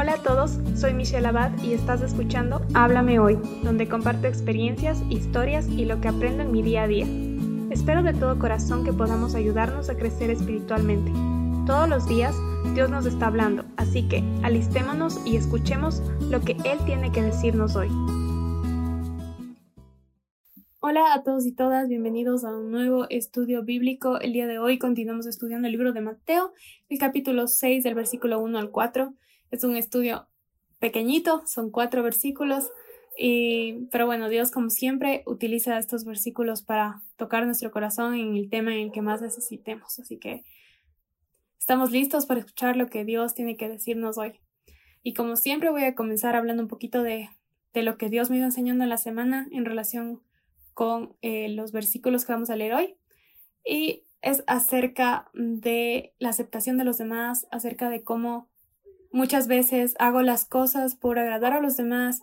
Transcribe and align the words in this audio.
Hola 0.00 0.12
a 0.12 0.22
todos, 0.22 0.60
soy 0.76 0.94
Michelle 0.94 1.26
Abad 1.26 1.60
y 1.60 1.72
estás 1.72 2.02
escuchando 2.02 2.64
Háblame 2.72 3.18
Hoy, 3.18 3.36
donde 3.64 3.88
comparto 3.88 4.28
experiencias, 4.28 5.02
historias 5.10 5.66
y 5.68 5.86
lo 5.86 6.00
que 6.00 6.06
aprendo 6.06 6.44
en 6.44 6.52
mi 6.52 6.62
día 6.62 6.84
a 6.84 6.86
día. 6.86 7.04
Espero 7.70 8.04
de 8.04 8.14
todo 8.14 8.38
corazón 8.38 8.84
que 8.84 8.92
podamos 8.92 9.34
ayudarnos 9.34 9.90
a 9.90 9.96
crecer 9.96 10.30
espiritualmente. 10.30 11.10
Todos 11.66 11.88
los 11.88 12.06
días 12.06 12.32
Dios 12.76 12.88
nos 12.90 13.06
está 13.06 13.26
hablando, 13.26 13.64
así 13.76 14.06
que 14.06 14.22
alistémonos 14.44 15.18
y 15.26 15.34
escuchemos 15.34 16.00
lo 16.30 16.42
que 16.42 16.52
Él 16.64 16.78
tiene 16.86 17.10
que 17.10 17.22
decirnos 17.22 17.74
hoy. 17.74 17.88
Hola 20.78 21.12
a 21.12 21.24
todos 21.24 21.44
y 21.44 21.50
todas, 21.50 21.88
bienvenidos 21.88 22.44
a 22.44 22.56
un 22.56 22.70
nuevo 22.70 23.06
estudio 23.10 23.64
bíblico. 23.64 24.20
El 24.20 24.32
día 24.32 24.46
de 24.46 24.60
hoy 24.60 24.78
continuamos 24.78 25.26
estudiando 25.26 25.66
el 25.66 25.72
libro 25.72 25.92
de 25.92 26.02
Mateo, 26.02 26.52
el 26.88 27.00
capítulo 27.00 27.48
6 27.48 27.82
del 27.82 27.96
versículo 27.96 28.40
1 28.40 28.60
al 28.60 28.70
4. 28.70 29.12
Es 29.50 29.64
un 29.64 29.76
estudio 29.76 30.28
pequeñito, 30.78 31.42
son 31.46 31.70
cuatro 31.70 32.02
versículos, 32.02 32.70
y, 33.20 33.86
pero 33.90 34.06
bueno, 34.06 34.28
Dios 34.28 34.52
como 34.52 34.70
siempre 34.70 35.24
utiliza 35.26 35.76
estos 35.76 36.04
versículos 36.04 36.62
para 36.62 37.02
tocar 37.16 37.44
nuestro 37.46 37.72
corazón 37.72 38.14
en 38.14 38.36
el 38.36 38.48
tema 38.48 38.72
en 38.72 38.80
el 38.80 38.92
que 38.92 39.02
más 39.02 39.20
necesitemos. 39.20 39.98
Así 39.98 40.18
que 40.18 40.44
estamos 41.58 41.90
listos 41.90 42.26
para 42.26 42.38
escuchar 42.38 42.76
lo 42.76 42.86
que 42.86 43.04
Dios 43.04 43.34
tiene 43.34 43.56
que 43.56 43.68
decirnos 43.68 44.18
hoy. 44.18 44.38
Y 45.02 45.14
como 45.14 45.34
siempre 45.34 45.70
voy 45.70 45.82
a 45.82 45.96
comenzar 45.96 46.36
hablando 46.36 46.62
un 46.62 46.68
poquito 46.68 47.02
de, 47.02 47.28
de 47.74 47.82
lo 47.82 47.98
que 47.98 48.08
Dios 48.08 48.30
me 48.30 48.36
iba 48.36 48.46
enseñando 48.46 48.84
en 48.84 48.90
la 48.90 48.98
semana 48.98 49.48
en 49.50 49.64
relación 49.64 50.22
con 50.72 51.16
eh, 51.20 51.48
los 51.48 51.72
versículos 51.72 52.24
que 52.24 52.32
vamos 52.32 52.50
a 52.50 52.56
leer 52.56 52.74
hoy. 52.74 52.96
Y 53.64 54.04
es 54.22 54.44
acerca 54.46 55.28
de 55.34 56.14
la 56.20 56.28
aceptación 56.28 56.78
de 56.78 56.84
los 56.84 56.98
demás, 56.98 57.48
acerca 57.50 57.90
de 57.90 58.04
cómo 58.04 58.48
Muchas 59.10 59.48
veces 59.48 59.94
hago 59.98 60.22
las 60.22 60.44
cosas 60.44 60.94
por 60.94 61.18
agradar 61.18 61.52
a 61.52 61.60
los 61.60 61.76
demás 61.76 62.20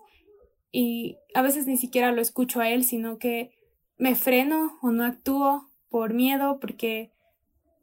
y 0.71 1.17
a 1.33 1.41
veces 1.41 1.67
ni 1.67 1.77
siquiera 1.77 2.11
lo 2.11 2.21
escucho 2.21 2.59
a 2.59 2.69
él, 2.69 2.83
sino 2.83 3.17
que 3.17 3.51
me 3.97 4.15
freno 4.15 4.77
o 4.81 4.91
no 4.91 5.05
actúo 5.05 5.69
por 5.89 6.13
miedo 6.13 6.59
porque 6.59 7.11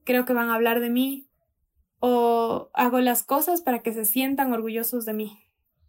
creo 0.04 0.24
que 0.24 0.34
van 0.34 0.50
a 0.50 0.54
hablar 0.54 0.80
de 0.80 0.90
mí 0.90 1.26
o 1.98 2.70
hago 2.74 3.00
las 3.00 3.22
cosas 3.22 3.62
para 3.62 3.80
que 3.80 3.92
se 3.92 4.04
sientan 4.04 4.52
orgullosos 4.52 5.04
de 5.04 5.14
mí. 5.14 5.38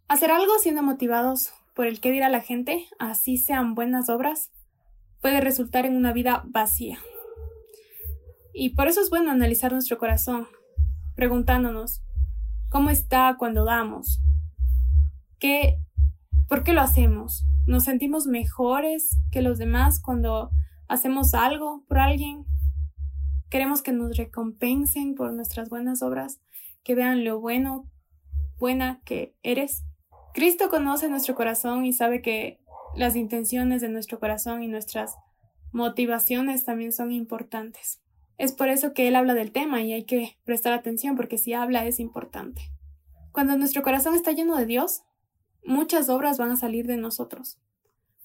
Hacer 0.08 0.32
algo 0.32 0.58
siendo 0.60 0.84
motivados 0.84 1.52
por 1.74 1.88
el 1.88 2.00
que 2.00 2.12
dirá 2.12 2.30
la 2.30 2.42
gente, 2.42 2.86
así 3.00 3.38
sean 3.38 3.74
buenas 3.74 4.10
obras, 4.10 4.52
puede 5.22 5.42
resultar 5.42 5.86
en 5.86 5.96
una 5.96 6.14
vida 6.14 6.44
vacía. 6.46 7.00
Y 8.54 8.76
por 8.76 8.88
eso 8.88 9.02
es 9.02 9.10
bueno 9.10 9.32
analizar 9.32 9.72
nuestro 9.72 9.98
corazón, 9.98 10.48
preguntándonos, 11.16 12.04
¿Cómo 12.74 12.90
está 12.90 13.36
cuando 13.38 13.66
damos? 13.66 14.20
¿Qué, 15.38 15.78
¿Por 16.50 16.64
qué 16.64 16.74
lo 16.74 16.82
hacemos? 16.82 17.46
¿Nos 17.68 17.84
sentimos 17.84 18.26
mejores 18.26 19.20
que 19.32 19.44
los 19.44 19.60
demás 19.60 20.02
cuando 20.02 20.50
hacemos 20.88 21.36
algo 21.36 21.84
por 21.88 22.00
alguien? 22.00 22.48
¿Queremos 23.52 23.84
que 23.84 23.92
nos 23.92 24.18
recompensen 24.18 25.14
por 25.14 25.34
nuestras 25.34 25.70
buenas 25.70 26.02
obras? 26.02 26.42
¿Que 26.84 26.96
vean 26.96 27.24
lo 27.24 27.40
bueno, 27.40 27.88
buena 28.58 29.02
que 29.06 29.36
eres? 29.44 29.86
Cristo 30.34 30.70
conoce 30.72 31.08
nuestro 31.10 31.36
corazón 31.36 31.86
y 31.86 31.94
sabe 31.94 32.24
que 32.24 32.60
las 32.96 33.16
intenciones 33.16 33.82
de 33.82 33.90
nuestro 33.90 34.20
corazón 34.20 34.64
y 34.64 34.68
nuestras 34.68 35.16
motivaciones 35.72 36.66
también 36.66 36.92
son 36.92 37.12
importantes. 37.12 38.03
Es 38.38 38.52
por 38.52 38.70
eso 38.70 38.94
que 38.94 39.08
él 39.08 39.16
habla 39.16 39.34
del 39.34 39.52
tema 39.52 39.82
y 39.82 39.94
hay 39.94 40.06
que 40.06 40.38
prestar 40.44 40.74
atención 40.74 41.16
porque 41.16 41.38
si 41.38 41.54
habla 41.54 41.86
es 41.86 42.00
importante. 42.00 42.62
Cuando 43.32 43.58
nuestro 43.58 43.82
corazón 43.82 44.16
está 44.16 44.32
lleno 44.32 44.58
de 44.58 44.66
Dios, 44.66 45.04
muchas 45.64 46.10
obras 46.10 46.38
van 46.38 46.52
a 46.52 46.58
salir 46.58 46.88
de 46.88 46.98
nosotros, 46.98 47.60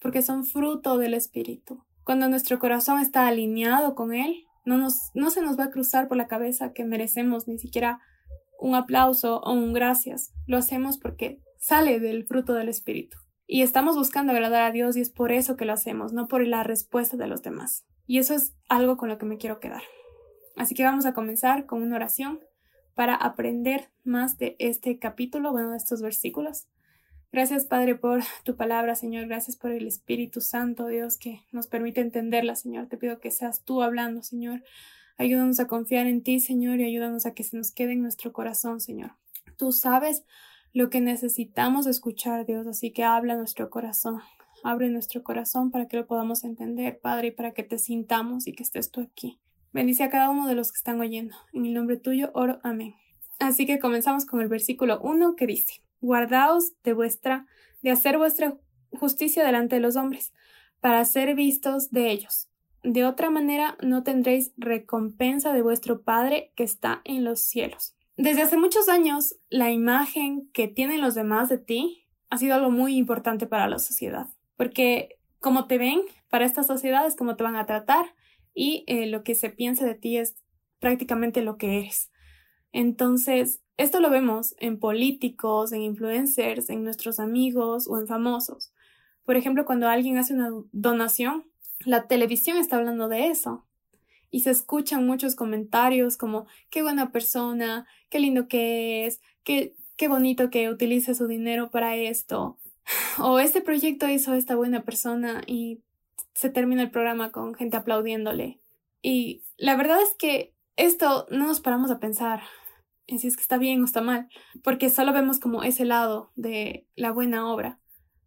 porque 0.00 0.22
son 0.22 0.44
fruto 0.44 0.98
del 0.98 1.14
Espíritu. 1.14 1.84
Cuando 2.04 2.28
nuestro 2.28 2.58
corazón 2.58 3.00
está 3.00 3.26
alineado 3.26 3.94
con 3.94 4.14
Él, 4.14 4.44
no, 4.64 4.76
nos, 4.76 5.10
no 5.14 5.30
se 5.30 5.42
nos 5.42 5.58
va 5.58 5.64
a 5.64 5.70
cruzar 5.70 6.08
por 6.08 6.16
la 6.16 6.28
cabeza 6.28 6.72
que 6.72 6.84
merecemos 6.84 7.48
ni 7.48 7.58
siquiera 7.58 8.00
un 8.58 8.74
aplauso 8.74 9.40
o 9.40 9.52
un 9.52 9.72
gracias. 9.72 10.32
Lo 10.46 10.58
hacemos 10.58 10.98
porque 10.98 11.40
sale 11.58 12.00
del 12.00 12.26
fruto 12.26 12.54
del 12.54 12.68
Espíritu. 12.68 13.18
Y 13.46 13.62
estamos 13.62 13.96
buscando 13.96 14.32
agradar 14.32 14.62
a 14.62 14.72
Dios 14.72 14.96
y 14.96 15.00
es 15.00 15.10
por 15.10 15.32
eso 15.32 15.56
que 15.56 15.64
lo 15.64 15.72
hacemos, 15.72 16.12
no 16.12 16.28
por 16.28 16.46
la 16.46 16.64
respuesta 16.64 17.16
de 17.16 17.28
los 17.28 17.42
demás. 17.42 17.86
Y 18.06 18.18
eso 18.18 18.34
es 18.34 18.54
algo 18.68 18.96
con 18.98 19.08
lo 19.08 19.16
que 19.16 19.26
me 19.26 19.38
quiero 19.38 19.58
quedar. 19.58 19.82
Así 20.58 20.74
que 20.74 20.84
vamos 20.84 21.06
a 21.06 21.14
comenzar 21.14 21.66
con 21.66 21.82
una 21.82 21.96
oración 21.96 22.40
para 22.94 23.14
aprender 23.14 23.90
más 24.02 24.38
de 24.38 24.56
este 24.58 24.98
capítulo, 24.98 25.52
bueno, 25.52 25.70
de 25.70 25.76
estos 25.76 26.02
versículos. 26.02 26.66
Gracias, 27.30 27.66
Padre, 27.66 27.94
por 27.94 28.22
tu 28.42 28.56
palabra, 28.56 28.96
Señor. 28.96 29.28
Gracias 29.28 29.56
por 29.56 29.70
el 29.70 29.86
Espíritu 29.86 30.40
Santo, 30.40 30.88
Dios, 30.88 31.16
que 31.16 31.42
nos 31.52 31.68
permite 31.68 32.00
entenderla, 32.00 32.56
Señor. 32.56 32.86
Te 32.88 32.96
pido 32.96 33.20
que 33.20 33.30
seas 33.30 33.62
tú 33.62 33.82
hablando, 33.82 34.22
Señor. 34.22 34.64
Ayúdanos 35.16 35.60
a 35.60 35.68
confiar 35.68 36.06
en 36.06 36.22
ti, 36.22 36.40
Señor, 36.40 36.80
y 36.80 36.84
ayúdanos 36.84 37.26
a 37.26 37.34
que 37.34 37.44
se 37.44 37.56
nos 37.56 37.70
quede 37.70 37.92
en 37.92 38.02
nuestro 38.02 38.32
corazón, 38.32 38.80
Señor. 38.80 39.12
Tú 39.56 39.72
sabes 39.72 40.24
lo 40.72 40.90
que 40.90 41.00
necesitamos 41.00 41.86
escuchar, 41.86 42.46
Dios, 42.46 42.66
así 42.66 42.90
que 42.90 43.04
habla 43.04 43.36
nuestro 43.36 43.70
corazón. 43.70 44.20
Abre 44.64 44.88
nuestro 44.88 45.22
corazón 45.22 45.70
para 45.70 45.86
que 45.86 45.96
lo 45.96 46.06
podamos 46.06 46.42
entender, 46.42 46.98
Padre, 46.98 47.28
y 47.28 47.30
para 47.30 47.52
que 47.52 47.62
te 47.62 47.78
sintamos 47.78 48.48
y 48.48 48.54
que 48.54 48.64
estés 48.64 48.90
tú 48.90 49.02
aquí. 49.02 49.38
Bendice 49.72 50.04
a 50.04 50.10
cada 50.10 50.30
uno 50.30 50.46
de 50.46 50.54
los 50.54 50.72
que 50.72 50.78
están 50.78 51.00
oyendo. 51.00 51.36
En 51.52 51.66
el 51.66 51.74
nombre 51.74 51.96
tuyo 51.96 52.30
oro. 52.34 52.58
Amén. 52.62 52.94
Así 53.38 53.66
que 53.66 53.78
comenzamos 53.78 54.26
con 54.26 54.40
el 54.40 54.48
versículo 54.48 55.00
1 55.00 55.36
que 55.36 55.46
dice, 55.46 55.82
Guardaos 56.00 56.72
de 56.82 56.92
vuestra, 56.92 57.46
de 57.82 57.90
hacer 57.90 58.18
vuestra 58.18 58.56
justicia 58.92 59.44
delante 59.44 59.76
de 59.76 59.80
los 59.80 59.96
hombres, 59.96 60.32
para 60.80 61.04
ser 61.04 61.34
vistos 61.34 61.90
de 61.90 62.10
ellos. 62.10 62.48
De 62.82 63.04
otra 63.04 63.30
manera 63.30 63.76
no 63.82 64.02
tendréis 64.02 64.52
recompensa 64.56 65.52
de 65.52 65.62
vuestro 65.62 66.02
Padre 66.02 66.52
que 66.54 66.62
está 66.64 67.00
en 67.04 67.24
los 67.24 67.40
cielos. 67.40 67.94
Desde 68.16 68.42
hace 68.42 68.56
muchos 68.56 68.88
años, 68.88 69.36
la 69.48 69.70
imagen 69.70 70.48
que 70.52 70.68
tienen 70.68 71.00
los 71.00 71.14
demás 71.14 71.48
de 71.48 71.58
ti 71.58 72.06
ha 72.30 72.38
sido 72.38 72.54
algo 72.54 72.70
muy 72.70 72.96
importante 72.96 73.46
para 73.46 73.68
la 73.68 73.78
sociedad, 73.78 74.26
porque 74.56 75.18
como 75.40 75.66
te 75.66 75.78
ven 75.78 76.00
para 76.28 76.44
esta 76.44 76.62
sociedad 76.62 77.06
es 77.06 77.16
como 77.16 77.36
te 77.36 77.44
van 77.44 77.56
a 77.56 77.66
tratar, 77.66 78.06
y 78.54 78.84
eh, 78.86 79.06
lo 79.06 79.22
que 79.22 79.34
se 79.34 79.50
piensa 79.50 79.86
de 79.86 79.94
ti 79.94 80.16
es 80.16 80.36
prácticamente 80.80 81.42
lo 81.42 81.56
que 81.56 81.78
eres. 81.78 82.10
Entonces, 82.72 83.60
esto 83.76 84.00
lo 84.00 84.10
vemos 84.10 84.54
en 84.58 84.78
políticos, 84.78 85.72
en 85.72 85.82
influencers, 85.82 86.68
en 86.70 86.84
nuestros 86.84 87.20
amigos 87.20 87.86
o 87.88 87.98
en 87.98 88.06
famosos. 88.06 88.72
Por 89.24 89.36
ejemplo, 89.36 89.64
cuando 89.64 89.88
alguien 89.88 90.18
hace 90.18 90.34
una 90.34 90.50
donación, 90.72 91.44
la 91.80 92.06
televisión 92.08 92.56
está 92.56 92.76
hablando 92.76 93.08
de 93.08 93.28
eso. 93.28 93.66
Y 94.30 94.40
se 94.40 94.50
escuchan 94.50 95.06
muchos 95.06 95.36
comentarios 95.36 96.16
como 96.16 96.46
qué 96.70 96.82
buena 96.82 97.12
persona, 97.12 97.86
qué 98.10 98.20
lindo 98.20 98.48
que 98.48 99.06
es, 99.06 99.20
qué, 99.42 99.74
qué 99.96 100.08
bonito 100.08 100.50
que 100.50 100.68
utilice 100.68 101.14
su 101.14 101.26
dinero 101.26 101.70
para 101.70 101.96
esto. 101.96 102.58
O 103.18 103.38
este 103.38 103.60
proyecto 103.60 104.08
hizo 104.08 104.34
esta 104.34 104.56
buena 104.56 104.82
persona 104.82 105.42
y 105.46 105.82
se 106.38 106.50
termina 106.50 106.82
el 106.82 106.92
programa 106.92 107.32
con 107.32 107.52
gente 107.54 107.76
aplaudiéndole. 107.76 108.60
Y 109.02 109.42
la 109.56 109.74
verdad 109.74 110.00
es 110.00 110.14
que 110.16 110.54
esto 110.76 111.26
no 111.32 111.48
nos 111.48 111.58
paramos 111.58 111.90
a 111.90 111.98
pensar 111.98 112.42
en 113.08 113.18
si 113.18 113.26
es 113.26 113.34
que 113.34 113.42
está 113.42 113.58
bien 113.58 113.82
o 113.82 113.84
está 113.84 114.02
mal, 114.02 114.28
porque 114.62 114.88
solo 114.88 115.12
vemos 115.12 115.40
como 115.40 115.64
ese 115.64 115.84
lado 115.84 116.30
de 116.36 116.86
la 116.94 117.10
buena 117.10 117.52
obra. 117.52 117.80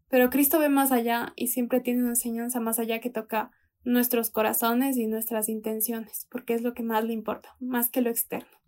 Pero 0.09 0.29
Cristo 0.29 0.59
ve 0.59 0.67
más 0.67 0.91
allá 0.91 1.31
y 1.37 1.47
siempre 1.47 1.79
tiene 1.79 2.01
una 2.01 2.09
enseñanza 2.09 2.59
más 2.59 2.79
allá 2.79 2.99
que 2.99 3.09
toca 3.09 3.51
nuestros 3.85 4.29
corazones 4.29 4.97
y 4.97 5.07
nuestras 5.07 5.47
intenciones, 5.47 6.27
porque 6.29 6.53
es 6.53 6.63
lo 6.63 6.73
que 6.73 6.83
más 6.83 7.05
le 7.05 7.13
importa, 7.13 7.55
más 7.61 7.89
que 7.89 8.01
lo 8.01 8.09
externo. 8.09 8.59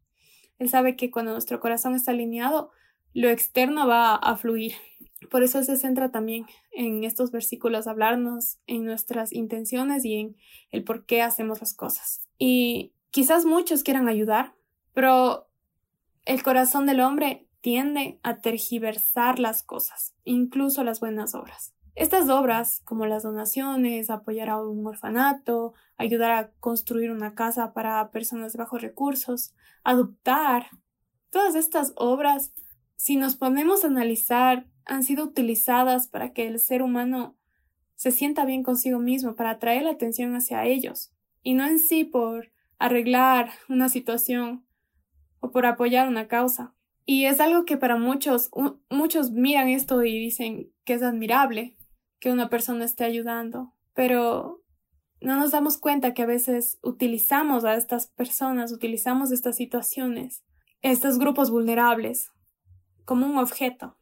Él 0.57 0.69
sabe 0.69 0.95
que 0.95 1.11
cuando 1.11 1.33
nuestro 1.33 1.59
corazón 1.59 1.95
está 1.95 2.11
alineado, 2.11 2.71
lo 3.11 3.27
externo 3.27 3.89
va 3.89 4.15
a 4.15 4.37
fluir 4.37 4.71
por 5.29 5.43
eso 5.43 5.63
se 5.63 5.77
centra 5.77 6.11
también 6.11 6.45
en 6.71 7.03
estos 7.03 7.31
versículos, 7.31 7.87
hablarnos 7.87 8.59
en 8.67 8.85
nuestras 8.85 9.33
intenciones 9.33 10.05
y 10.05 10.15
en 10.15 10.35
el 10.71 10.83
por 10.83 11.05
qué 11.05 11.21
hacemos 11.21 11.59
las 11.61 11.73
cosas. 11.73 12.27
Y 12.37 12.93
quizás 13.11 13.45
muchos 13.45 13.83
quieran 13.83 14.07
ayudar, 14.07 14.53
pero 14.93 15.47
el 16.25 16.43
corazón 16.43 16.85
del 16.85 17.01
hombre 17.01 17.47
tiende 17.61 18.19
a 18.23 18.41
tergiversar 18.41 19.39
las 19.39 19.63
cosas, 19.63 20.15
incluso 20.23 20.83
las 20.83 20.99
buenas 20.99 21.35
obras. 21.35 21.73
Estas 21.95 22.27
obras, 22.27 22.81
como 22.85 23.05
las 23.05 23.23
donaciones, 23.23 24.09
apoyar 24.09 24.49
a 24.49 24.61
un 24.61 24.85
orfanato, 24.85 25.73
ayudar 25.95 26.31
a 26.31 26.51
construir 26.59 27.11
una 27.11 27.35
casa 27.35 27.71
para 27.73 28.09
personas 28.09 28.53
de 28.53 28.59
bajos 28.59 28.81
recursos, 28.81 29.53
adoptar, 29.83 30.67
todas 31.29 31.55
estas 31.55 31.93
obras, 31.95 32.51
si 32.95 33.15
nos 33.15 33.35
ponemos 33.35 33.83
a 33.83 33.87
analizar 33.87 34.65
han 34.85 35.03
sido 35.03 35.25
utilizadas 35.25 36.07
para 36.07 36.33
que 36.33 36.47
el 36.47 36.59
ser 36.59 36.81
humano 36.81 37.37
se 37.95 38.11
sienta 38.11 38.45
bien 38.45 38.63
consigo 38.63 38.99
mismo, 38.99 39.35
para 39.35 39.51
atraer 39.51 39.83
la 39.83 39.91
atención 39.91 40.35
hacia 40.35 40.65
ellos, 40.65 41.13
y 41.41 41.53
no 41.53 41.65
en 41.65 41.79
sí 41.79 42.03
por 42.03 42.51
arreglar 42.77 43.51
una 43.69 43.89
situación 43.89 44.65
o 45.39 45.51
por 45.51 45.65
apoyar 45.65 46.07
una 46.07 46.27
causa. 46.27 46.73
Y 47.05 47.25
es 47.25 47.39
algo 47.39 47.65
que 47.65 47.77
para 47.77 47.97
muchos, 47.97 48.49
muchos 48.89 49.31
miran 49.31 49.67
esto 49.67 50.03
y 50.03 50.17
dicen 50.17 50.71
que 50.85 50.93
es 50.93 51.03
admirable 51.03 51.77
que 52.19 52.31
una 52.31 52.49
persona 52.49 52.85
esté 52.85 53.03
ayudando, 53.03 53.73
pero 53.93 54.63
no 55.19 55.37
nos 55.37 55.51
damos 55.51 55.77
cuenta 55.77 56.13
que 56.13 56.23
a 56.23 56.25
veces 56.25 56.79
utilizamos 56.81 57.63
a 57.65 57.75
estas 57.75 58.07
personas, 58.07 58.71
utilizamos 58.71 59.31
estas 59.31 59.55
situaciones, 59.55 60.43
estos 60.81 61.19
grupos 61.19 61.49
vulnerables, 61.49 62.31
como 63.05 63.25
un 63.25 63.37
objeto. 63.37 63.97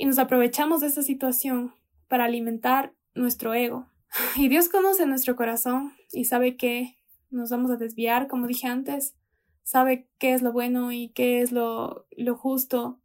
Y 0.00 0.06
nos 0.06 0.18
aprovechamos 0.18 0.80
de 0.80 0.86
esta 0.86 1.02
situación 1.02 1.74
para 2.08 2.24
alimentar 2.24 2.94
nuestro 3.14 3.52
ego. 3.52 3.86
Y 4.34 4.48
Dios 4.48 4.70
conoce 4.70 5.04
nuestro 5.04 5.36
corazón 5.36 5.92
y 6.10 6.24
sabe 6.24 6.56
que 6.56 6.96
nos 7.28 7.50
vamos 7.50 7.70
a 7.70 7.76
desviar, 7.76 8.26
como 8.26 8.46
dije 8.46 8.66
antes, 8.66 9.14
sabe 9.62 10.08
qué 10.16 10.32
es 10.32 10.40
lo 10.40 10.52
bueno 10.52 10.90
y 10.90 11.10
qué 11.10 11.42
es 11.42 11.52
lo, 11.52 12.06
lo 12.16 12.34
justo 12.34 12.98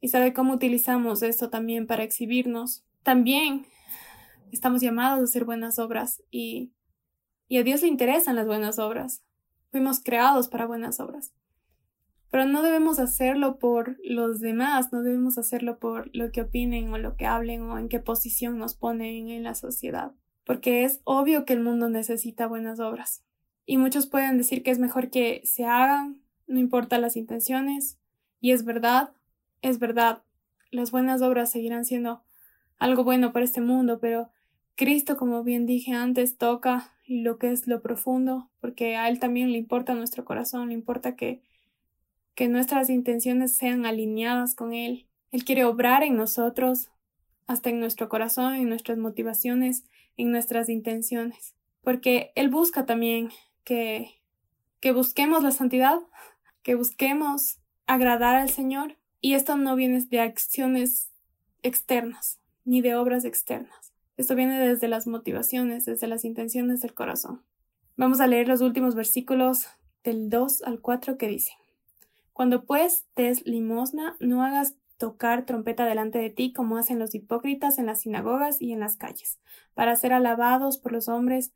y 0.00 0.08
sabe 0.08 0.34
cómo 0.34 0.54
utilizamos 0.54 1.22
esto 1.22 1.48
también 1.48 1.86
para 1.86 2.02
exhibirnos. 2.02 2.82
También 3.04 3.64
estamos 4.50 4.80
llamados 4.80 5.20
a 5.20 5.24
hacer 5.24 5.44
buenas 5.44 5.78
obras 5.78 6.24
y, 6.32 6.72
y 7.46 7.58
a 7.58 7.62
Dios 7.62 7.82
le 7.82 7.88
interesan 7.88 8.34
las 8.34 8.48
buenas 8.48 8.80
obras. 8.80 9.22
Fuimos 9.70 10.00
creados 10.00 10.48
para 10.48 10.66
buenas 10.66 10.98
obras. 10.98 11.30
Pero 12.30 12.44
no 12.44 12.62
debemos 12.62 12.98
hacerlo 12.98 13.58
por 13.58 13.96
los 14.04 14.40
demás, 14.40 14.92
no 14.92 15.02
debemos 15.02 15.38
hacerlo 15.38 15.78
por 15.78 16.10
lo 16.14 16.32
que 16.32 16.42
opinen 16.42 16.92
o 16.92 16.98
lo 16.98 17.16
que 17.16 17.26
hablen 17.26 17.62
o 17.62 17.78
en 17.78 17.88
qué 17.88 18.00
posición 18.00 18.58
nos 18.58 18.74
ponen 18.74 19.30
en 19.30 19.42
la 19.42 19.54
sociedad, 19.54 20.12
porque 20.44 20.84
es 20.84 21.00
obvio 21.04 21.44
que 21.44 21.52
el 21.52 21.60
mundo 21.60 21.88
necesita 21.88 22.46
buenas 22.46 22.80
obras. 22.80 23.22
Y 23.64 23.78
muchos 23.78 24.06
pueden 24.06 24.38
decir 24.38 24.62
que 24.62 24.70
es 24.70 24.78
mejor 24.78 25.10
que 25.10 25.40
se 25.44 25.64
hagan, 25.64 26.20
no 26.46 26.58
importa 26.58 26.98
las 26.98 27.16
intenciones, 27.16 27.98
y 28.40 28.52
es 28.52 28.64
verdad, 28.64 29.10
es 29.62 29.78
verdad, 29.78 30.22
las 30.70 30.90
buenas 30.90 31.22
obras 31.22 31.50
seguirán 31.50 31.84
siendo 31.84 32.22
algo 32.78 33.04
bueno 33.04 33.32
para 33.32 33.44
este 33.44 33.60
mundo, 33.60 33.98
pero 34.00 34.30
Cristo, 34.74 35.16
como 35.16 35.42
bien 35.42 35.64
dije 35.64 35.92
antes, 35.92 36.36
toca 36.36 36.92
lo 37.06 37.38
que 37.38 37.50
es 37.50 37.66
lo 37.66 37.80
profundo, 37.80 38.50
porque 38.60 38.96
a 38.96 39.08
Él 39.08 39.18
también 39.18 39.52
le 39.52 39.58
importa 39.58 39.94
nuestro 39.94 40.24
corazón, 40.24 40.68
le 40.68 40.74
importa 40.74 41.16
que 41.16 41.40
que 42.36 42.48
nuestras 42.48 42.90
intenciones 42.90 43.56
sean 43.56 43.86
alineadas 43.86 44.54
con 44.54 44.74
Él. 44.74 45.06
Él 45.32 45.44
quiere 45.44 45.64
obrar 45.64 46.04
en 46.04 46.16
nosotros, 46.16 46.90
hasta 47.46 47.70
en 47.70 47.80
nuestro 47.80 48.08
corazón, 48.08 48.54
en 48.54 48.68
nuestras 48.68 48.98
motivaciones, 48.98 49.84
en 50.16 50.30
nuestras 50.30 50.68
intenciones, 50.68 51.54
porque 51.82 52.32
Él 52.34 52.50
busca 52.50 52.84
también 52.84 53.30
que, 53.64 54.20
que 54.80 54.92
busquemos 54.92 55.42
la 55.42 55.50
santidad, 55.50 55.98
que 56.62 56.74
busquemos 56.74 57.58
agradar 57.86 58.36
al 58.36 58.50
Señor, 58.50 58.96
y 59.22 59.32
esto 59.34 59.56
no 59.56 59.74
viene 59.74 60.00
de 60.02 60.20
acciones 60.20 61.08
externas, 61.62 62.38
ni 62.64 62.82
de 62.82 62.94
obras 62.96 63.24
externas. 63.24 63.92
Esto 64.18 64.34
viene 64.34 64.60
desde 64.60 64.88
las 64.88 65.06
motivaciones, 65.06 65.86
desde 65.86 66.06
las 66.06 66.24
intenciones 66.24 66.80
del 66.80 66.92
corazón. 66.92 67.42
Vamos 67.96 68.20
a 68.20 68.26
leer 68.26 68.46
los 68.46 68.60
últimos 68.60 68.94
versículos 68.94 69.66
del 70.04 70.28
2 70.28 70.62
al 70.62 70.80
4 70.80 71.16
que 71.16 71.28
dicen. 71.28 71.56
Cuando 72.36 72.66
pues 72.66 73.06
des 73.16 73.46
limosna, 73.46 74.14
no 74.20 74.42
hagas 74.44 74.76
tocar 74.98 75.46
trompeta 75.46 75.86
delante 75.86 76.18
de 76.18 76.28
ti 76.28 76.52
como 76.52 76.76
hacen 76.76 76.98
los 76.98 77.14
hipócritas 77.14 77.78
en 77.78 77.86
las 77.86 78.02
sinagogas 78.02 78.60
y 78.60 78.74
en 78.74 78.80
las 78.80 78.98
calles, 78.98 79.40
para 79.72 79.96
ser 79.96 80.12
alabados 80.12 80.76
por 80.76 80.92
los 80.92 81.08
hombres. 81.08 81.54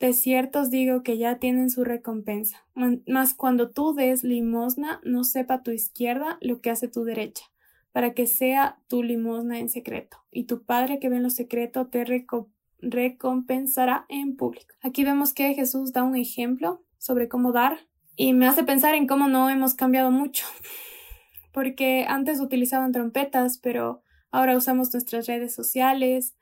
De 0.00 0.12
cierto 0.12 0.60
os 0.60 0.70
digo 0.70 1.02
que 1.02 1.16
ya 1.16 1.38
tienen 1.38 1.70
su 1.70 1.82
recompensa. 1.82 2.66
Mas 3.06 3.32
cuando 3.32 3.70
tú 3.70 3.94
des 3.94 4.22
limosna, 4.22 5.00
no 5.02 5.24
sepa 5.24 5.62
tu 5.62 5.70
izquierda 5.70 6.36
lo 6.42 6.60
que 6.60 6.68
hace 6.68 6.88
tu 6.88 7.04
derecha, 7.04 7.46
para 7.90 8.12
que 8.12 8.26
sea 8.26 8.82
tu 8.88 9.02
limosna 9.02 9.60
en 9.60 9.70
secreto, 9.70 10.18
y 10.30 10.44
tu 10.44 10.62
Padre 10.62 10.98
que 10.98 11.08
ve 11.08 11.16
en 11.16 11.22
lo 11.22 11.30
secreto 11.30 11.86
te 11.86 12.04
recompensará 12.82 14.04
en 14.10 14.36
público. 14.36 14.74
Aquí 14.82 15.04
vemos 15.04 15.32
que 15.32 15.54
Jesús 15.54 15.94
da 15.94 16.02
un 16.02 16.16
ejemplo 16.16 16.82
sobre 16.98 17.30
cómo 17.30 17.52
dar 17.52 17.78
y 18.16 18.32
me 18.32 18.46
hace 18.46 18.64
pensar 18.64 18.94
en 18.94 19.06
cómo 19.06 19.28
no 19.28 19.48
hemos 19.50 19.74
cambiado 19.74 20.10
mucho, 20.10 20.46
porque 21.52 22.04
antes 22.08 22.40
utilizaban 22.40 22.92
trompetas, 22.92 23.58
pero 23.58 24.02
ahora 24.30 24.56
usamos 24.56 24.92
nuestras 24.92 25.26
redes 25.26 25.54
sociales, 25.54 26.34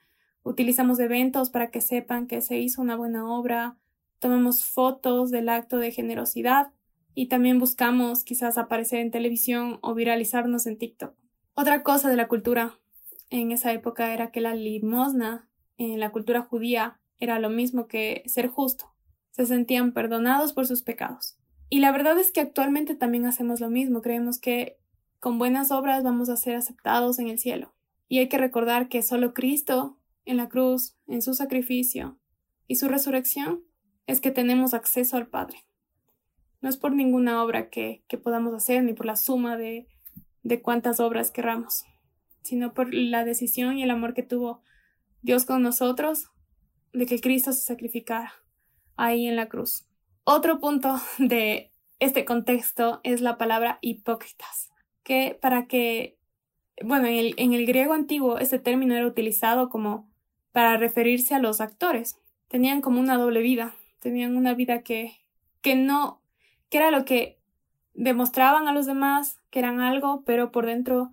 utilizamos 0.43 0.99
eventos 0.99 1.51
para 1.51 1.71
que 1.71 1.81
sepan 1.81 2.27
que 2.27 2.41
se 2.41 2.59
hizo 2.59 2.83
una 2.83 2.97
buena 2.97 3.31
obra, 3.31 3.77
tomamos 4.19 4.65
fotos 4.65 5.31
del 5.31 5.49
acto 5.49 5.79
de 5.79 5.93
generosidad 5.93 6.73
y 7.15 7.29
también 7.29 7.59
buscamos 7.59 8.25
quizás 8.25 8.59
aparecer 8.59 9.01
en 9.01 9.11
televisión 9.11 9.79
o 9.83 9.95
viralizarnos 9.95 10.67
en 10.67 10.79
TikTok. 10.79 11.15
Otra 11.55 11.83
cosa 11.83 12.09
de 12.09 12.17
la 12.17 12.29
cultura 12.29 12.79
en 13.31 13.53
esa 13.53 13.73
época 13.73 14.13
era 14.15 14.31
que 14.31 14.41
la 14.41 14.55
limosna 14.55 15.49
en 15.77 15.99
la 15.99 16.11
cultura 16.11 16.43
judía 16.43 17.01
era 17.19 17.39
lo 17.39 17.51
mismo 17.51 17.87
que 17.87 18.23
ser 18.27 18.49
justo. 18.49 18.93
Se 19.31 19.47
sentían 19.47 19.93
perdonados 19.93 20.53
por 20.53 20.67
sus 20.67 20.83
pecados. 20.83 21.40
Y 21.71 21.79
la 21.79 21.93
verdad 21.93 22.19
es 22.19 22.33
que 22.33 22.41
actualmente 22.41 22.97
también 22.97 23.27
hacemos 23.27 23.61
lo 23.61 23.71
mismo, 23.71 24.03
creemos 24.03 24.41
que 24.41 24.77
con 25.21 25.39
buenas 25.39 25.71
obras 25.71 26.03
vamos 26.03 26.29
a 26.29 26.37
ser 26.37 26.57
aceptados 26.57 27.21
en 27.21 27.29
el 27.29 27.39
cielo. 27.39 27.73
Y 28.09 28.19
hay 28.19 28.29
que 28.29 28.39
recordar 28.39 28.89
que 28.89 29.03
solo 29.03 29.33
Cristo, 29.35 29.97
en 30.25 30.37
la 30.37 30.49
cruz, 30.49 30.97
en 31.07 31.23
su 31.23 31.33
sacrificio 31.35 32.19
y 32.67 32.75
su 32.75 32.89
resurrección, 32.89 33.63
es 34.09 34.21
que 34.21 34.33
tenemos 34.33 34.75
acceso 34.75 35.17
al 35.17 35.29
Padre. 35.29 35.65
No 36.61 36.69
es 36.69 36.77
por 36.77 36.93
ninguna 36.93 37.43
obra 37.43 37.71
que, 37.71 38.03
podamos 38.23 38.53
hacer, 38.53 38.83
ni 38.83 38.93
por 38.93 39.07
la 39.07 39.15
suma 39.15 39.57
de, 39.57 39.87
de 40.43 40.61
cuántas 40.61 40.99
obras 40.99 41.31
querramos, 41.31 41.85
sino 42.43 42.75
por 42.75 42.93
la 42.93 43.25
decisión 43.25 43.79
y 43.79 43.85
el 43.85 43.93
amor 43.93 44.13
que 44.13 44.25
tuvo 44.25 44.63
Dios 45.23 45.45
con 45.45 45.63
nosotros 45.63 46.31
de 46.93 47.07
que 47.07 47.21
Cristo 47.21 47.53
se 47.53 47.61
sacrificara 47.61 48.33
ahí 48.97 49.29
en 49.29 49.37
la 49.37 49.49
cruz. 49.49 49.87
Otro 50.33 50.61
punto 50.61 51.01
de 51.19 51.73
este 51.99 52.25
contexto 52.25 53.01
es 53.03 53.21
la 53.21 53.37
palabra 53.37 53.79
hipócritas, 53.81 54.71
que 55.03 55.37
para 55.43 55.67
que, 55.67 56.19
bueno, 56.85 57.09
en 57.09 57.17
el, 57.17 57.35
en 57.37 57.53
el 57.53 57.67
griego 57.67 57.95
antiguo 57.95 58.39
este 58.39 58.61
término 58.61 58.95
era 58.95 59.09
utilizado 59.09 59.69
como 59.69 60.09
para 60.53 60.77
referirse 60.77 61.35
a 61.35 61.41
los 61.41 61.61
actores. 61.61 62.17
Tenían 62.47 62.81
como 62.81 63.01
una 63.01 63.19
doble 63.19 63.41
vida, 63.41 63.75
tenían 63.99 64.37
una 64.37 64.55
vida 64.55 64.83
que, 64.83 65.17
que 65.63 65.75
no, 65.75 66.23
que 66.69 66.79
era 66.79 66.93
lo 66.93 67.05
que 67.05 67.41
demostraban 67.95 68.69
a 68.69 68.73
los 68.73 68.87
demás 68.87 69.41
que 69.51 69.59
eran 69.59 69.81
algo, 69.81 70.23
pero 70.25 70.53
por 70.53 70.65
dentro 70.65 71.11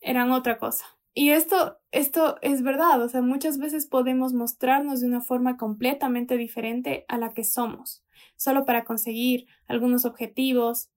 eran 0.00 0.30
otra 0.30 0.58
cosa. 0.58 0.86
Y 1.14 1.30
esto, 1.30 1.78
esto 1.90 2.36
es 2.40 2.62
verdad, 2.62 3.02
o 3.02 3.08
sea, 3.08 3.20
muchas 3.20 3.58
veces 3.58 3.86
podemos 3.86 4.32
mostrarnos 4.32 5.00
de 5.00 5.08
una 5.08 5.20
forma 5.20 5.58
completamente 5.58 6.38
diferente 6.38 7.04
a 7.08 7.18
la 7.18 7.34
que 7.34 7.44
somos 7.44 8.02
solo 8.36 8.64
para 8.64 8.84
conseguir 8.84 9.46
algunos 9.66 10.04
objetivos. 10.04 10.90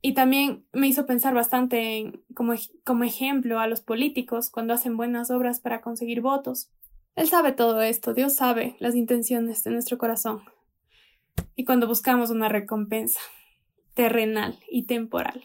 Y 0.00 0.14
también 0.14 0.66
me 0.72 0.86
hizo 0.86 1.06
pensar 1.06 1.34
bastante 1.34 2.22
como, 2.34 2.54
como 2.84 3.04
ejemplo 3.04 3.58
a 3.58 3.66
los 3.66 3.80
políticos 3.80 4.50
cuando 4.50 4.74
hacen 4.74 4.96
buenas 4.96 5.30
obras 5.30 5.60
para 5.60 5.80
conseguir 5.80 6.20
votos. 6.20 6.70
Él 7.16 7.28
sabe 7.28 7.52
todo 7.52 7.82
esto, 7.82 8.14
Dios 8.14 8.34
sabe 8.34 8.76
las 8.78 8.94
intenciones 8.94 9.64
de 9.64 9.70
nuestro 9.70 9.98
corazón. 9.98 10.42
Y 11.56 11.64
cuando 11.64 11.88
buscamos 11.88 12.30
una 12.30 12.48
recompensa 12.48 13.20
terrenal 13.94 14.58
y 14.70 14.84
temporal. 14.84 15.44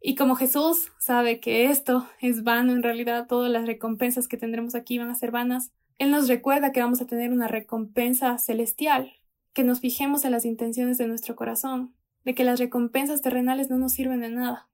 Y 0.00 0.14
como 0.14 0.34
Jesús 0.34 0.92
sabe 0.98 1.40
que 1.40 1.66
esto 1.66 2.08
es 2.20 2.42
vano, 2.42 2.72
en 2.72 2.82
realidad 2.82 3.26
todas 3.26 3.50
las 3.50 3.66
recompensas 3.66 4.28
que 4.28 4.38
tendremos 4.38 4.74
aquí 4.74 4.98
van 4.98 5.10
a 5.10 5.14
ser 5.14 5.30
vanas, 5.30 5.72
Él 5.98 6.10
nos 6.10 6.26
recuerda 6.26 6.72
que 6.72 6.80
vamos 6.80 7.02
a 7.02 7.06
tener 7.06 7.32
una 7.32 7.48
recompensa 7.48 8.38
celestial, 8.38 9.12
que 9.52 9.62
nos 9.62 9.80
fijemos 9.80 10.24
en 10.24 10.32
las 10.32 10.46
intenciones 10.46 10.96
de 10.96 11.06
nuestro 11.06 11.36
corazón, 11.36 11.94
de 12.24 12.34
que 12.34 12.44
las 12.44 12.58
recompensas 12.58 13.20
terrenales 13.20 13.68
no 13.68 13.76
nos 13.76 13.92
sirven 13.92 14.20
de 14.20 14.30
nada, 14.30 14.68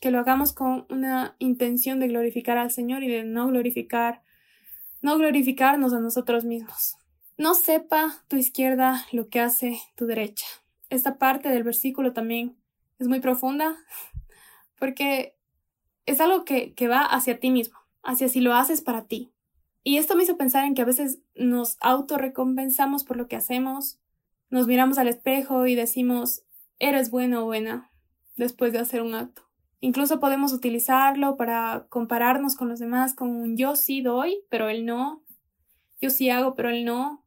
que 0.00 0.10
lo 0.10 0.18
hagamos 0.18 0.54
con 0.54 0.86
una 0.88 1.36
intención 1.38 2.00
de 2.00 2.08
glorificar 2.08 2.56
al 2.56 2.70
Señor 2.70 3.02
y 3.02 3.08
de 3.08 3.24
no 3.24 3.48
glorificar, 3.48 4.22
no 5.02 5.18
glorificarnos 5.18 5.92
a 5.92 6.00
nosotros 6.00 6.46
mismos. 6.46 6.96
No 7.36 7.54
sepa 7.54 8.22
tu 8.28 8.36
izquierda 8.36 9.06
lo 9.12 9.28
que 9.28 9.40
hace 9.40 9.78
tu 9.94 10.06
derecha. 10.06 10.46
Esta 10.88 11.18
parte 11.18 11.50
del 11.50 11.64
versículo 11.64 12.12
también 12.12 12.56
es 12.98 13.08
muy 13.08 13.20
profunda 13.20 13.78
porque 14.80 15.36
es 16.06 16.20
algo 16.20 16.44
que, 16.44 16.74
que 16.74 16.88
va 16.88 17.02
hacia 17.02 17.38
ti 17.38 17.50
mismo, 17.50 17.78
hacia 18.02 18.28
si 18.28 18.40
lo 18.40 18.54
haces 18.54 18.82
para 18.82 19.04
ti. 19.04 19.32
Y 19.84 19.98
esto 19.98 20.16
me 20.16 20.24
hizo 20.24 20.36
pensar 20.36 20.64
en 20.64 20.74
que 20.74 20.82
a 20.82 20.86
veces 20.86 21.20
nos 21.36 21.76
autorrecompensamos 21.80 23.04
por 23.04 23.16
lo 23.16 23.28
que 23.28 23.36
hacemos, 23.36 24.00
nos 24.48 24.66
miramos 24.66 24.98
al 24.98 25.06
espejo 25.06 25.66
y 25.66 25.76
decimos, 25.76 26.42
eres 26.80 27.10
bueno 27.10 27.42
o 27.42 27.44
buena, 27.44 27.92
después 28.36 28.72
de 28.72 28.80
hacer 28.80 29.02
un 29.02 29.14
acto. 29.14 29.42
Incluso 29.80 30.18
podemos 30.18 30.52
utilizarlo 30.52 31.36
para 31.36 31.86
compararnos 31.88 32.56
con 32.56 32.68
los 32.68 32.80
demás 32.80 33.14
con 33.14 33.30
un 33.30 33.56
yo 33.56 33.76
sí 33.76 34.02
doy, 34.02 34.42
pero 34.50 34.68
él 34.68 34.84
no. 34.84 35.22
Yo 36.00 36.10
sí 36.10 36.28
hago, 36.30 36.54
pero 36.54 36.70
él 36.70 36.84
no. 36.84 37.24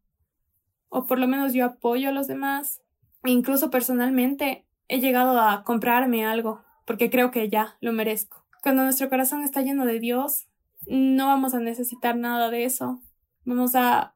O 0.89 1.05
por 1.05 1.17
lo 1.17 1.27
menos 1.27 1.53
yo 1.53 1.65
apoyo 1.65 2.09
a 2.09 2.11
los 2.11 2.27
demás. 2.27 2.81
E 3.23 3.31
incluso 3.31 3.71
personalmente 3.71 4.65
he 4.87 4.99
llegado 4.99 5.39
a 5.39 5.63
comprarme 5.63 6.25
algo 6.25 6.63
porque 6.85 7.09
creo 7.09 7.31
que 7.31 7.49
ya 7.49 7.77
lo 7.81 7.93
merezco. 7.93 8.45
Cuando 8.61 8.83
nuestro 8.83 9.09
corazón 9.09 9.43
está 9.43 9.61
lleno 9.61 9.85
de 9.85 9.99
Dios, 9.99 10.47
no 10.87 11.27
vamos 11.27 11.53
a 11.53 11.59
necesitar 11.59 12.15
nada 12.15 12.49
de 12.49 12.65
eso. 12.65 13.01
Vamos 13.45 13.75
a 13.75 14.15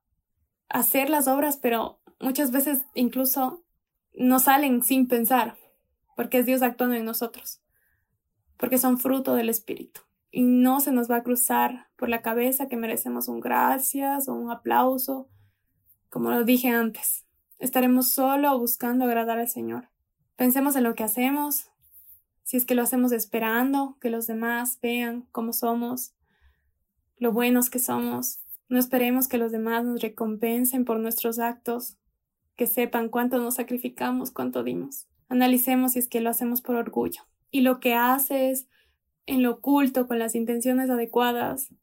hacer 0.69 1.09
las 1.09 1.27
obras, 1.27 1.57
pero 1.57 1.99
muchas 2.19 2.51
veces 2.51 2.81
incluso 2.93 3.63
no 4.13 4.39
salen 4.39 4.83
sin 4.83 5.07
pensar, 5.07 5.55
porque 6.15 6.39
es 6.39 6.45
Dios 6.45 6.61
actuando 6.61 6.95
en 6.95 7.05
nosotros, 7.05 7.61
porque 8.57 8.77
son 8.77 8.97
fruto 8.97 9.35
del 9.35 9.49
Espíritu. 9.49 10.01
Y 10.31 10.43
no 10.43 10.81
se 10.81 10.91
nos 10.91 11.09
va 11.09 11.17
a 11.17 11.23
cruzar 11.23 11.87
por 11.95 12.09
la 12.09 12.21
cabeza 12.21 12.67
que 12.67 12.77
merecemos 12.77 13.27
un 13.27 13.39
gracias 13.39 14.27
o 14.27 14.33
un 14.33 14.51
aplauso, 14.51 15.29
como 16.09 16.31
lo 16.31 16.43
dije 16.43 16.69
antes. 16.69 17.25
Estaremos 17.59 18.11
solo 18.11 18.57
buscando 18.59 19.05
agradar 19.05 19.39
al 19.39 19.47
Señor. 19.47 19.89
Pensemos 20.35 20.75
en 20.75 20.83
lo 20.83 20.95
que 20.95 21.03
hacemos, 21.03 21.71
si 22.47 22.55
es 22.55 22.65
que 22.65 22.75
lo 22.75 22.81
hacemos 22.81 23.11
esperando 23.11 23.97
que 23.99 24.09
los 24.09 24.25
demás 24.25 24.79
vean 24.81 25.27
cómo 25.33 25.51
somos, 25.51 26.13
lo 27.17 27.33
buenos 27.33 27.69
que 27.69 27.77
somos. 27.77 28.39
No 28.69 28.79
esperemos 28.79 29.27
que 29.27 29.37
los 29.37 29.51
demás 29.51 29.83
nos 29.83 29.99
recompensen 29.99 30.85
por 30.85 30.97
nuestros 30.97 31.39
actos, 31.39 31.97
que 32.55 32.65
sepan 32.65 33.09
cuánto 33.09 33.37
nos 33.37 33.55
sacrificamos, 33.55 34.31
cuánto 34.31 34.63
dimos. 34.63 35.07
Analicemos 35.27 35.91
si 35.91 35.99
es 35.99 36.07
que 36.07 36.21
lo 36.21 36.29
hacemos 36.29 36.61
por 36.61 36.77
orgullo. 36.77 37.23
Y 37.51 37.61
lo 37.61 37.81
que 37.81 37.95
haces 37.95 38.69
en 39.25 39.43
lo 39.43 39.51
oculto, 39.51 40.07
con 40.07 40.17
las 40.17 40.33
intenciones 40.33 40.89
adecuadas, 40.89 41.73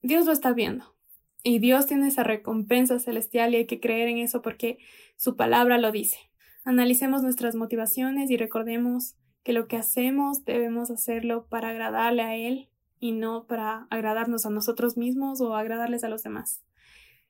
Dios 0.00 0.24
lo 0.24 0.32
está 0.32 0.54
viendo. 0.54 0.96
Y 1.42 1.58
Dios 1.58 1.84
tiene 1.84 2.08
esa 2.08 2.24
recompensa 2.24 2.98
celestial 3.00 3.52
y 3.52 3.58
hay 3.58 3.66
que 3.66 3.80
creer 3.80 4.08
en 4.08 4.16
eso 4.16 4.40
porque 4.40 4.78
su 5.18 5.36
palabra 5.36 5.76
lo 5.76 5.92
dice. 5.92 6.16
Analicemos 6.64 7.22
nuestras 7.22 7.54
motivaciones 7.54 8.30
y 8.30 8.38
recordemos 8.38 9.14
que 9.46 9.52
lo 9.52 9.68
que 9.68 9.76
hacemos 9.76 10.44
debemos 10.44 10.90
hacerlo 10.90 11.46
para 11.46 11.68
agradarle 11.68 12.22
a 12.22 12.34
Él 12.34 12.68
y 12.98 13.12
no 13.12 13.46
para 13.46 13.86
agradarnos 13.90 14.44
a 14.44 14.50
nosotros 14.50 14.96
mismos 14.96 15.40
o 15.40 15.54
agradarles 15.54 16.02
a 16.02 16.08
los 16.08 16.24
demás. 16.24 16.64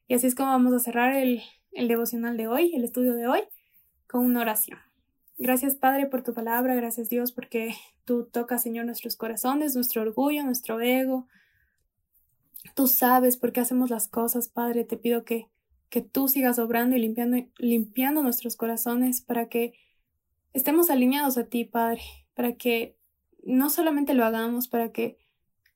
Y 0.08 0.14
así 0.14 0.26
es 0.26 0.34
como 0.34 0.48
vamos 0.48 0.72
a 0.72 0.78
cerrar 0.78 1.12
el, 1.12 1.42
el 1.72 1.88
devocional 1.88 2.38
de 2.38 2.48
hoy, 2.48 2.74
el 2.74 2.84
estudio 2.84 3.12
de 3.12 3.26
hoy, 3.26 3.42
con 4.08 4.24
una 4.24 4.40
oración. 4.40 4.78
Gracias 5.36 5.74
Padre 5.74 6.06
por 6.06 6.22
tu 6.22 6.32
palabra, 6.32 6.74
gracias 6.74 7.10
Dios 7.10 7.32
porque 7.32 7.74
tú 8.06 8.24
tocas 8.24 8.62
Señor 8.62 8.86
nuestros 8.86 9.14
corazones, 9.16 9.74
nuestro 9.74 10.00
orgullo, 10.00 10.42
nuestro 10.42 10.80
ego. 10.80 11.28
Tú 12.74 12.86
sabes 12.86 13.36
por 13.36 13.52
qué 13.52 13.60
hacemos 13.60 13.90
las 13.90 14.08
cosas, 14.08 14.48
Padre, 14.48 14.84
te 14.84 14.96
pido 14.96 15.24
que, 15.24 15.50
que 15.90 16.00
tú 16.00 16.28
sigas 16.28 16.58
obrando 16.58 16.96
y 16.96 16.98
limpiando, 16.98 17.46
limpiando 17.58 18.22
nuestros 18.22 18.56
corazones 18.56 19.20
para 19.20 19.50
que 19.50 19.74
estemos 20.56 20.88
alineados 20.88 21.36
a 21.36 21.44
ti, 21.44 21.64
Padre, 21.64 22.00
para 22.34 22.54
que 22.54 22.96
no 23.44 23.68
solamente 23.68 24.14
lo 24.14 24.24
hagamos 24.24 24.68
para 24.68 24.90
que 24.90 25.18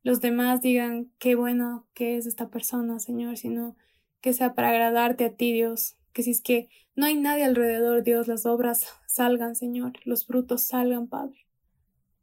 los 0.03 0.23
demás 0.23 0.63
digan 0.63 1.13
qué 1.19 1.35
bueno 1.35 1.87
que 1.93 2.17
es 2.17 2.25
esta 2.25 2.49
persona, 2.49 2.99
Señor, 2.99 3.37
sino 3.37 3.77
que 4.23 4.33
sea 4.33 4.55
para 4.55 4.71
agradarte 4.71 5.27
a 5.27 5.35
ti, 5.35 5.53
Dios. 5.53 5.97
Que 6.15 6.23
si 6.23 6.31
es 6.31 6.41
que 6.41 6.71
no 6.97 7.05
hay 7.05 7.15
nadie 7.15 7.45
alrededor, 7.45 8.03
Dios, 8.03 8.27
las 8.27 8.47
obras 8.47 8.87
salgan, 9.07 9.55
Señor, 9.55 9.93
los 10.05 10.27
frutos 10.27 10.63
salgan, 10.63 11.09
Padre. 11.09 11.47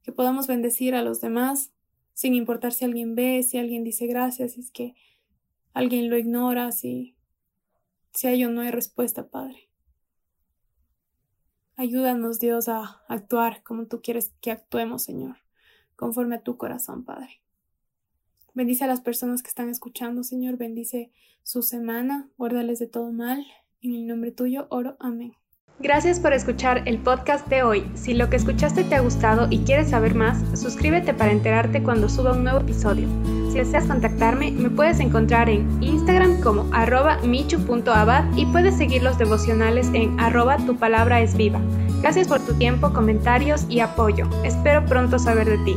Que 0.01 0.11
podamos 0.11 0.47
bendecir 0.47 0.95
a 0.95 1.03
los 1.03 1.21
demás, 1.21 1.71
sin 2.13 2.33
importar 2.33 2.73
si 2.73 2.85
alguien 2.85 3.13
ve, 3.13 3.43
si 3.43 3.59
alguien 3.59 3.83
dice 3.83 4.07
gracias, 4.07 4.53
si 4.53 4.61
es 4.61 4.71
que 4.71 4.95
alguien 5.73 6.09
lo 6.09 6.17
ignora, 6.17 6.71
si, 6.71 7.15
si 8.13 8.25
hay 8.25 8.43
o 8.43 8.49
no 8.49 8.61
hay 8.61 8.71
respuesta, 8.71 9.27
Padre. 9.27 9.66
Ayúdanos, 11.79 12.39
Dios, 12.39 12.69
a 12.69 13.03
actuar 13.07 13.61
como 13.61 13.85
tú 13.85 14.01
quieres 14.01 14.33
que 14.41 14.49
actuemos, 14.49 15.03
Señor, 15.03 15.37
conforme 15.95 16.35
a 16.35 16.41
tu 16.41 16.57
corazón, 16.57 17.05
Padre. 17.05 17.39
Bendice 18.55 18.85
a 18.85 18.87
las 18.87 19.01
personas 19.01 19.43
que 19.43 19.49
están 19.49 19.69
escuchando, 19.69 20.23
Señor. 20.23 20.57
Bendice 20.57 21.11
su 21.43 21.61
semana. 21.61 22.31
Guárdales 22.35 22.79
de 22.79 22.87
todo 22.87 23.11
mal. 23.11 23.45
En 23.81 23.93
el 23.93 24.07
nombre 24.07 24.31
tuyo 24.31 24.65
oro. 24.71 24.97
Amén. 24.99 25.33
Gracias 25.79 26.19
por 26.19 26.33
escuchar 26.33 26.81
el 26.87 26.97
podcast 26.97 27.47
de 27.47 27.61
hoy. 27.61 27.87
Si 27.93 28.15
lo 28.15 28.31
que 28.31 28.37
escuchaste 28.37 28.83
te 28.83 28.95
ha 28.95 29.01
gustado 29.01 29.45
y 29.51 29.59
quieres 29.59 29.91
saber 29.91 30.15
más, 30.15 30.59
suscríbete 30.59 31.13
para 31.13 31.31
enterarte 31.31 31.83
cuando 31.83 32.09
suba 32.09 32.31
un 32.31 32.43
nuevo 32.43 32.61
episodio. 32.61 33.07
Si 33.57 33.63
deseas 33.63 33.85
contactarme, 33.85 34.51
me 34.51 34.69
puedes 34.69 34.99
encontrar 34.99 35.49
en 35.49 35.81
Instagram 35.81 36.41
como 36.41 36.67
arroba 36.71 37.17
michu.abad 37.23 38.25
y 38.35 38.45
puedes 38.45 38.77
seguir 38.77 39.01
los 39.01 39.17
devocionales 39.17 39.89
en 39.95 40.19
arroba 40.19 40.57
tu 40.57 40.75
palabra 40.75 41.21
es 41.21 41.35
viva. 41.35 41.59
Gracias 42.03 42.27
por 42.27 42.39
tu 42.39 42.53
tiempo, 42.53 42.93
comentarios 42.93 43.65
y 43.67 43.79
apoyo. 43.79 44.29
Espero 44.43 44.85
pronto 44.85 45.17
saber 45.17 45.49
de 45.49 45.57
ti. 45.65 45.75